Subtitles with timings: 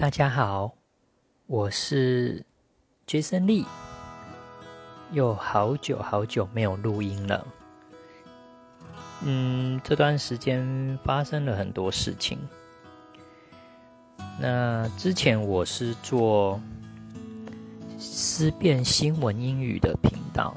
[0.00, 0.74] 大家好，
[1.48, 2.46] 我是
[3.04, 3.66] Jason Lee，
[5.10, 7.44] 又好久好久没有录音了。
[9.22, 12.38] 嗯，这段时间发生了很多事情。
[14.38, 16.60] 那之前我是做
[17.98, 20.54] 思辨新闻英语的频道，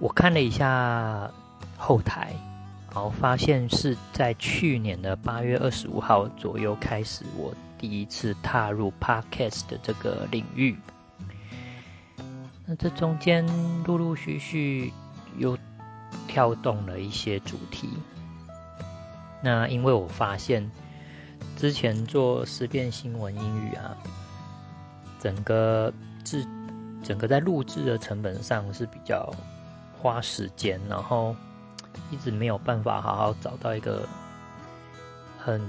[0.00, 1.30] 我看了一下
[1.78, 2.34] 后台。
[2.94, 10.76] 然后发现是在去年的八月二十五号左右开始，我第一次踏入 podcast 的这个领域。
[12.64, 13.44] 那这中间
[13.82, 14.92] 陆陆续续
[15.36, 15.58] 又
[16.28, 17.88] 跳动了一些主题。
[19.42, 20.70] 那因为我发现
[21.56, 23.96] 之前做思辨新闻英语啊，
[25.18, 25.92] 整个
[26.22, 26.46] 制
[27.02, 29.34] 整个在录制的成本上是比较
[30.00, 31.34] 花时间，然后。
[32.10, 34.06] 一直没有办法好好找到一个
[35.38, 35.60] 很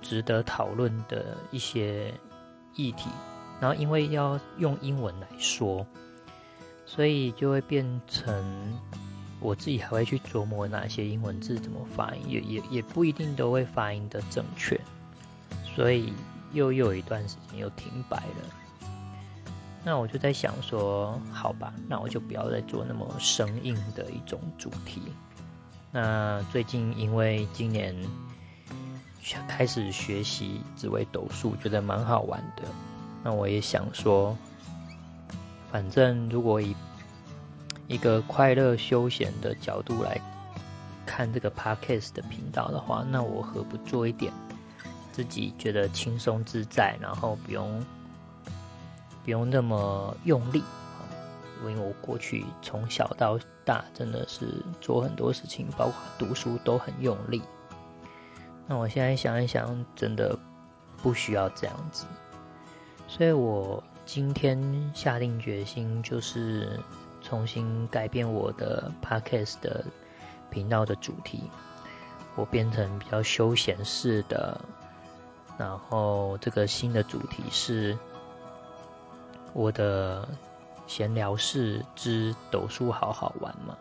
[0.00, 2.12] 值得讨论的一些
[2.74, 3.08] 议题，
[3.60, 5.86] 然后因为要用英文来说，
[6.86, 8.78] 所以就会变成
[9.40, 14.80] 我自己还会去琢磨哪些英文字怎么发音，也也也不一定都会发音的正确，
[15.74, 16.12] 所以
[16.52, 18.60] 又又有一段时间又停摆了。
[19.84, 25.02] 那我就在想说，好吧，那我就不要再做那么生硬的一种主题。
[25.94, 27.94] 那最近因为今年
[29.46, 32.62] 开始学习紫微斗数，觉得蛮好玩的。
[33.22, 34.36] 那我也想说，
[35.70, 36.74] 反正如果以
[37.88, 40.18] 一个快乐休闲的角度来
[41.04, 44.32] 看这个 podcast 的频道的话，那我何不做一点
[45.12, 47.84] 自己觉得轻松自在，然后不用
[49.24, 50.64] 不用那么用力。
[51.70, 54.46] 因为我过去从小到大真的是
[54.80, 57.42] 做很多事情，包括读书都很用力。
[58.66, 60.38] 那我现在想一想，真的
[61.02, 62.06] 不需要这样子。
[63.08, 66.80] 所以我今天下定决心，就是
[67.20, 69.84] 重新改变我的 podcast 的
[70.50, 71.50] 频道的主题，
[72.34, 74.60] 我变成比较休闲式的。
[75.58, 77.98] 然后这个新的主题是
[79.52, 80.28] 我的。
[80.94, 83.78] 闲聊室之斗数好好玩嘛？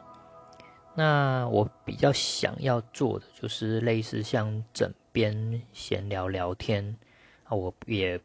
[0.96, 6.96] 那我比较想要做的就是类似像枕边闲聊聊天
[7.44, 8.18] 啊，我也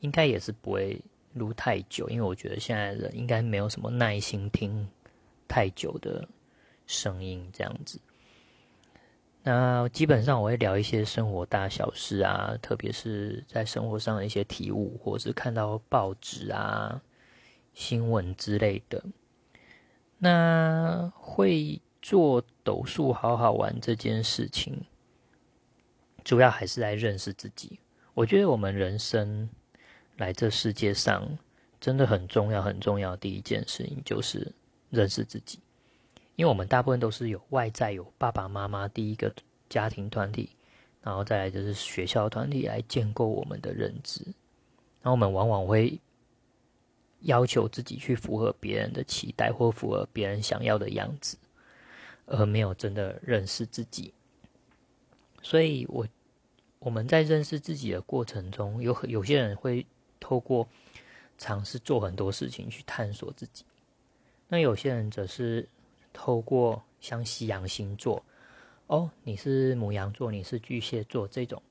[0.00, 1.00] 应该也是不会
[1.32, 4.86] 录太久，因为我觉得现在人应该没有什么耐心听
[5.48, 6.28] 太久的
[6.86, 7.98] 声音这样子。
[9.42, 17.00] 那基本上我会聊一些生活大小事啊，特别是在生活上的一些体悟，或是看到报纸啊。
[17.76, 19.04] 新闻之类的，
[20.16, 24.80] 那会做斗数好好玩这件事情，
[26.24, 27.78] 主要还是来认识自己。
[28.14, 29.50] 我觉得我们人生
[30.16, 31.38] 来这世界上，
[31.78, 33.14] 真的很重要、很重要。
[33.14, 34.50] 第一件事情就是
[34.88, 35.60] 认识自己，
[36.34, 39.30] 因为我们大部分都是有外在有爸爸妈妈第一个
[39.68, 40.48] 家庭团体，
[41.02, 44.22] 然后再来就是学校团体来建构我们的认知，
[45.02, 46.00] 然后我们往往会。
[47.20, 51.36] 要求自己去符合别人的期待，或符合别人想要的样子，
[52.26, 54.12] 而没有真的认识自己。
[55.42, 56.06] 所以，我
[56.78, 59.84] 我们在认识自己的过程中，有有些人会
[60.20, 60.68] 透过
[61.38, 63.64] 尝试做很多事情去探索自己，
[64.48, 65.68] 那有些人则是
[66.12, 68.22] 透过像西洋星座，
[68.86, 71.62] 哦，你是母羊座，你是巨蟹座这种，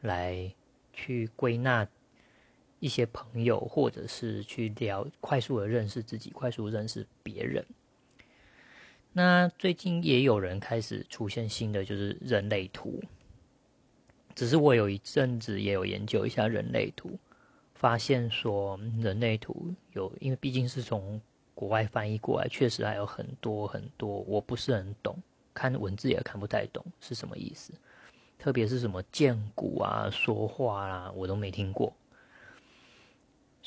[0.00, 0.50] 来
[0.92, 1.86] 去归纳。
[2.86, 7.66] 一些朋友，或者是去聊，快速的认识自己，快速认识别人。
[9.12, 13.02] 那最近也有人开始出现新的，就是人类图。
[14.36, 17.18] 只是我有一阵子也有研究一下人类图，
[17.74, 21.20] 发现说人类图有，因为毕竟是从
[21.56, 25.20] 国外翻译过来，确实还有很多很多我不是很懂，
[25.52, 27.72] 看文字也看不太懂是什么意思。
[28.38, 31.90] 特别是什么剑骨啊、说话啦，我都没听过。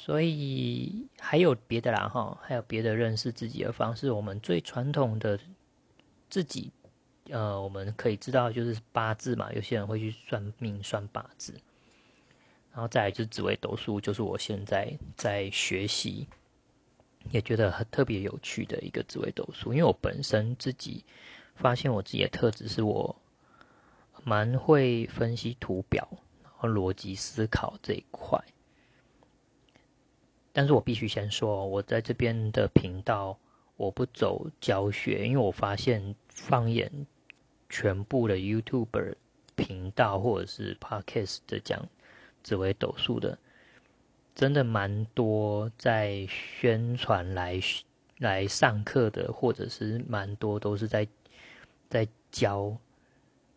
[0.01, 4.13] 所以还有别的啦哈，还有别的认识自己的方式。
[4.13, 5.37] 我们最传统的
[6.29, 6.71] 自己，
[7.25, 11.53] 呃，我们可以知道就是八字嘛，有些人会去算命算八字，
[12.71, 16.25] 然后再来就是紫微斗数，就是我现在在学习，
[17.29, 19.73] 也觉得很特别有趣的一个紫微斗数。
[19.73, 21.03] 因为我本身自己
[21.55, 23.13] 发现我自己的特质是我
[24.23, 26.07] 蛮会分析图表，
[26.41, 28.41] 然后逻辑思考这一块。
[30.59, 33.39] 但是我必须先说，我在这边的频道
[33.77, 36.91] 我不走教学，因为我发现放眼
[37.69, 39.15] 全部的 YouTuber
[39.55, 41.87] 频道或者是 Podcast 的讲
[42.43, 43.39] 紫微斗数的，
[44.35, 47.57] 真的蛮多在宣传来
[48.17, 51.07] 来上课的，或者是蛮多都是在
[51.89, 52.75] 在教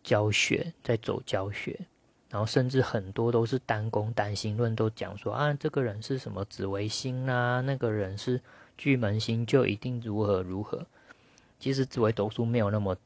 [0.03, 1.77] 教学，在走教学，
[2.33, 8.41] 然后甚至很多都是单宫单星论，都讲说啊，这个人是什么紫微星啊，那个人是
[8.75, 10.83] 巨门星，就一定如何如何。
[11.59, 12.97] 其实紫微斗数没有那么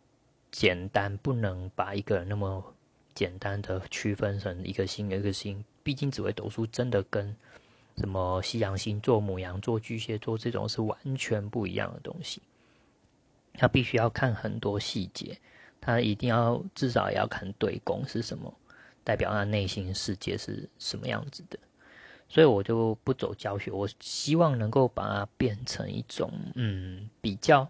[0.50, 2.74] 简单，不能把一个人那么
[3.14, 5.62] 简单的区分成一个星一个星。
[5.84, 7.36] 毕竟紫微斗数真的跟
[7.98, 12.42] 什么西洋星座、母羊座、巨蟹座这种是完全不一样的东西。
[13.56, 15.38] 他必须要看很多细节，
[15.82, 18.54] 他一定要至少也要看对宫是什么，
[19.07, 21.57] 代表他内心世界是什么样子的。
[22.27, 27.65] 所以我就不走教学，我希望能够把它变成一种嗯比较。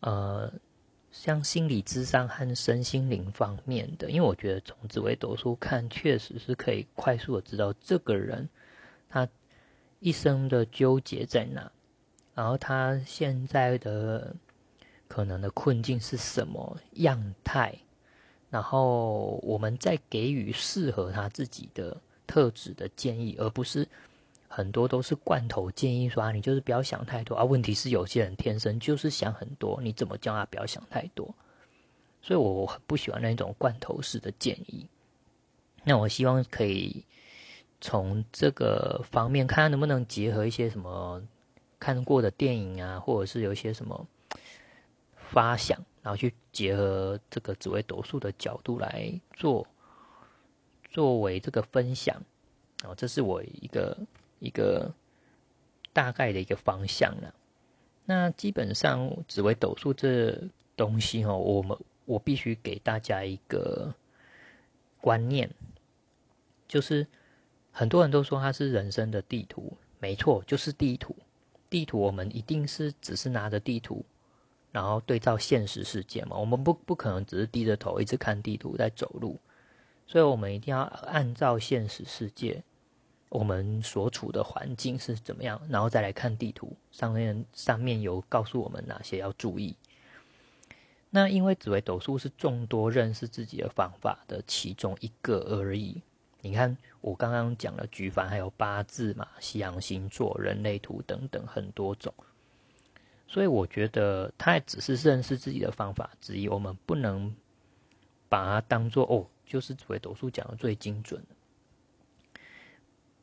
[0.00, 0.50] 呃，
[1.10, 8.48] 像心理智商和身心灵方面的，因为我觉得从紫微斗数看，确实是可以快速的知道这个人
[9.10, 9.28] 他
[10.00, 11.70] 一生的纠结在哪，
[12.34, 14.34] 然后他现在的
[15.06, 17.78] 可能的困境是什么样态，
[18.52, 21.96] 然后我们再给予适合他自己的
[22.26, 23.88] 特质的建议，而不是。
[24.54, 27.42] 很多都是罐头建议说啊，你就是不要想太多啊。
[27.42, 31.34] 问题是有些人天生就是想很多，你怎么叫他不要想太多？
[32.20, 34.86] 所以我很不喜欢那种罐头式的建议。
[35.84, 37.02] 那我希望可以
[37.80, 41.22] 从这个方面看，能不能结合一些什么
[41.80, 44.06] 看过的电影啊，或者是有一些什么
[45.16, 49.66] 发想，然后去结合这个紫微斗数的角度来做，
[50.90, 52.20] 作为这个分享。
[52.84, 53.96] 哦，这是我一个。
[54.44, 54.92] 一个
[55.92, 57.32] 大概的一个方向了。
[58.04, 60.36] 那基本上紫微斗数这
[60.76, 63.94] 东西哦，我们我必须给大家一个
[65.00, 65.48] 观念，
[66.66, 67.06] 就是
[67.70, 71.14] 很多人都说它是人生的地图，没错，就是地图。
[71.70, 74.04] 地图我们一定是只是拿着地图，
[74.72, 76.36] 然后对照现实世界嘛。
[76.36, 79.38] 我们不不可能只是低着头一直看地图在走路，
[80.08, 82.64] 所以我们一定要按照现实世界。
[83.28, 89.74] 我们所处的环境是怎么样，然后再来看地图上面上面有告诉我们哪些要注意。
[91.08, 96.02] 那因为紫微斗数是众多认识自己的方法的其中一个而已。
[96.42, 102.12] 你看我刚刚讲了举凡还有八字嘛、西洋星座、人类图等等很多种，
[103.32, 106.46] 所以我觉得它也只是认识自己的方法之一。
[106.46, 107.34] 我们不能
[108.28, 111.24] 把它当做哦，就是紫微斗数讲的最精准。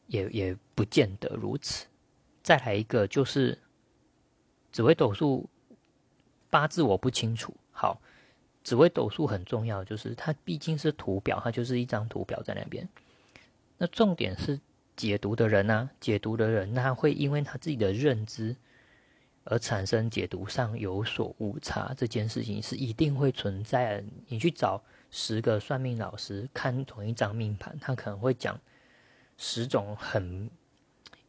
[0.08, 1.86] 也也不见得如此。
[2.42, 3.56] 再来一个就是
[4.72, 5.48] 紫微斗数
[6.50, 7.54] 八字我不清楚。
[7.72, 8.02] 好，
[8.64, 12.90] 紫微斗数很重要，就是它毕竟是图表，它就是一张图表在那边。
[13.78, 14.60] 那重点是
[14.96, 15.92] 解读的人呢？
[16.00, 18.56] 解读的人他会因为他自己的认知
[19.50, 24.04] 而产生解读上有所误差，这件事情是一定会存在。
[24.28, 24.82] 你去找
[25.12, 28.58] 十个算命老师看同一张命盘，他可能会讲。
[29.42, 30.50] 十种很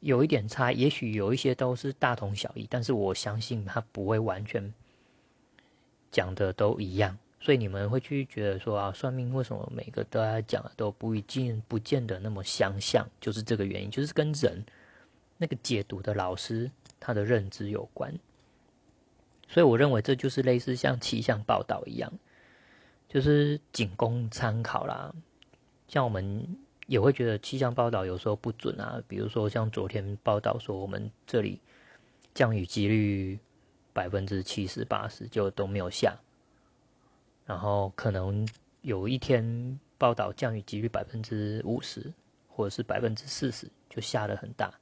[0.00, 4.74] 有一点差，也许有一些都是大同小异，但是我相信他不会完全
[6.10, 7.16] 讲的都一样。
[7.40, 14.66] 所以你们会去觉得说啊，算命为什么每个都在讲的都不一定不见得那么相像，就是这个原因，就是跟人
[15.36, 16.68] 那个解读的老师
[17.00, 18.14] 他的认知有关。
[19.48, 22.12] 所以我认为这就是类似像气象报道一样，
[23.08, 25.12] 就是仅供参考啦。
[25.88, 26.46] 像我们。
[26.86, 31.60] 也会觉得气象报道有时候不准啊，比如说像昨天报道说我们这里
[32.34, 33.38] 降雨几率
[33.92, 36.18] 百分之七十八十就都没有下，
[37.46, 38.44] 然后可能
[38.82, 42.12] 有一天报道降雨几率百分之五十
[42.48, 44.74] 或者是百分之四十就下的很大，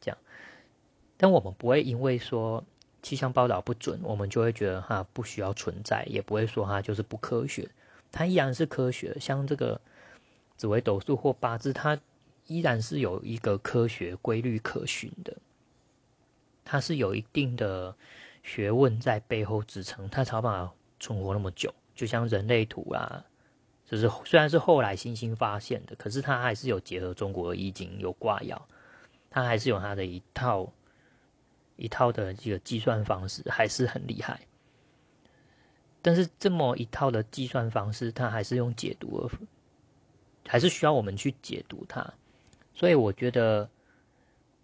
[0.00, 0.16] 这样，
[1.22, 2.64] 但我们不会因为说
[3.00, 7.70] 气象报道不准，我们就会觉得它不需要存在，也不会说它就是不科学，
[8.10, 9.80] 它依然是科学，像这个。
[10.54, 11.98] 紫微斗数或八字，它
[12.46, 15.36] 依然是有一个科学规律可循的，
[16.64, 17.92] 它是有一定的
[18.44, 21.74] 学问在背后支撑，它才办法存活那么久。
[21.96, 23.24] 就像人类图啊，
[23.84, 28.56] 就是虽然是后来新兴发现的，可是它还是有结合中国的易经，有卦爻，
[29.30, 30.70] 它还是有它的一套
[31.82, 34.40] 一套的这个计算方式，还是很厉害。
[36.00, 39.30] 但是这么一套的计算方式，它还是用解读。
[40.44, 42.04] 还是需要我们去解读它，
[42.74, 43.70] 所以我觉得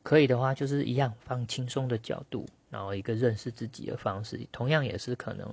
[0.03, 5.49] 可以的话，就是一样放轻松的角度，然后一个认识自己的方式，同样也是可能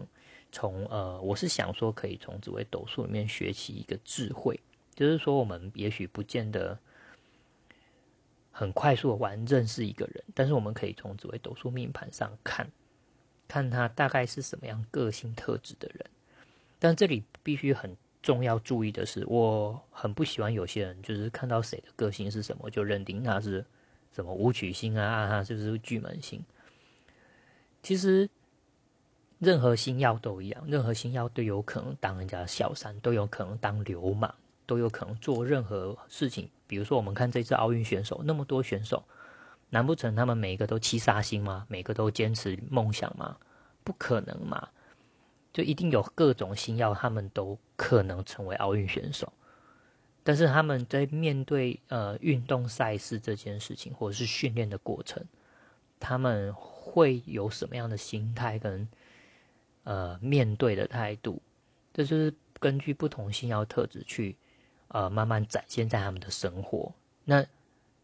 [0.51, 4.60] 从呃，我是想说可以从紫微斗数里面学习一个智慧，
[4.95, 6.77] 就是说我们也许不见得
[8.58, 12.66] 很快速的玩认识一个人，但是我们可以从紫微斗数命盘上看，
[13.50, 16.06] 看他大概是什么样个性特质的人。
[16.80, 23.66] 但这里必须很重要注意的是，我很不喜欢有些人就是看到谁的个性是什么，就认定他是
[24.14, 26.42] 什么武曲星啊，他就是巨门星。
[27.84, 28.30] 其实
[29.40, 34.34] 任何星耀都一样，任何星耀都有可能当人家小三，都有可能当流氓。
[34.65, 39.03] 都有可能做任何事情，比如说我们看这次奥运选手那么多选手，
[39.69, 41.65] 难不成他们每一个都七杀星吗？
[41.67, 43.38] 每个都坚持梦想吗？
[43.84, 44.69] 不可能嘛！
[45.53, 49.31] 就一定有各种星耀，他们都可能成为奥运选手。
[50.24, 55.24] 但是他们在面对呃运动赛事这件事情，或者是训练的过程，
[56.00, 58.88] 他们会有什么样的心态跟
[59.84, 61.41] 呃面对的态度？
[61.93, 64.36] 这就是根据不同星耀特质去。
[64.96, 66.90] 呃，慢慢展现在他们的生活。
[67.25, 67.46] 那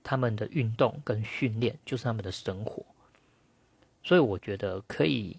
[0.03, 2.86] 他们的运动跟训练就是他们的生活，
[4.03, 5.38] 所以我觉得可以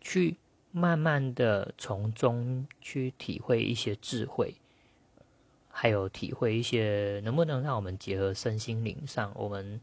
[0.00, 0.36] 去
[0.72, 4.54] 慢慢的从中去体会一些智慧，
[5.70, 9.78] 还有体会一些能不能让我们结合身心灵上，我们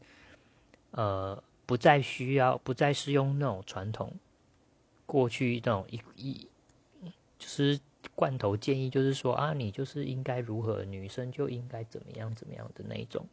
[0.89, 4.11] 呃不再需要，不再是用那种传统
[5.05, 6.47] 过去那种一一
[7.37, 7.79] 就是。
[8.13, 13.25] 罐头建议就是说啊，你就是应该如何，女生就应该怎么样怎么样的那一种，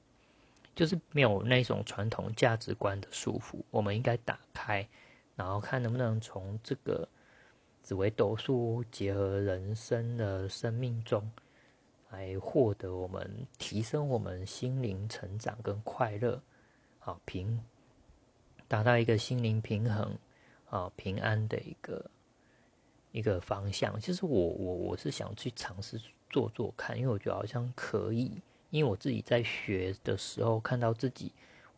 [0.75, 3.59] 就是没有那种传统价值观的束缚。
[3.71, 4.88] 我们应该打开，
[5.37, 7.09] 然后看能不能从这个
[7.83, 11.31] 紫微斗数结合人生的生命中，
[12.11, 16.41] 来获得我们提升我们心灵成长跟快乐，
[16.99, 17.61] 好平
[18.69, 20.17] 达到一个心灵平衡
[20.71, 22.11] 啊平安的一个。
[23.12, 26.00] 一个方向，其实我我我是想去尝试
[26.31, 28.33] 做做看，因为我觉得好像可以。
[28.71, 31.31] 因为我自己在学的时候，看到自己，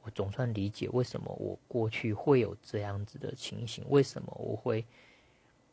[0.05, 4.85] 我总算理解为什么我过去会有这样子的情形，为什么我会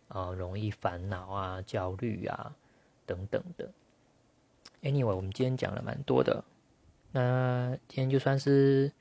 [0.08, 2.56] 啊容易烦恼啊、焦虑啊
[3.06, 3.70] 等等的。
[4.82, 6.44] Anyway，我们今天讲了蛮多的，
[7.12, 8.91] 那今天就算是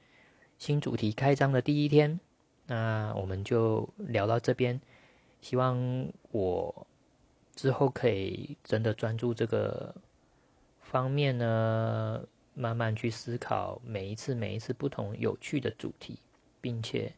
[0.58, 2.20] 新主题开张的第一天，
[2.66, 4.78] 那我们就聊到这边。
[5.40, 6.86] 希望我
[7.54, 9.94] 之后可以真的专注这个
[10.80, 12.22] 方面呢，
[12.54, 16.18] 慢慢去思考每一次每一次不同有趣的主题，
[16.60, 17.12] 并且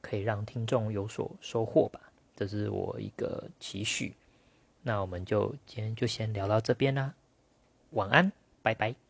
[0.00, 2.00] 可以让听众有所收获吧。
[2.36, 4.14] 这是我一个期许。
[4.82, 7.14] 那我们就今天就先聊到这边啦，
[7.90, 8.32] 晚安，
[8.62, 9.09] 拜拜。